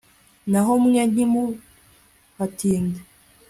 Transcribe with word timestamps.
naho 0.51 0.73
mwe 0.83 1.01
ntimuhatinde 1.11 3.01